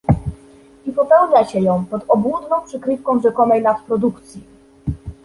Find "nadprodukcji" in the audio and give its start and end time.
3.61-4.43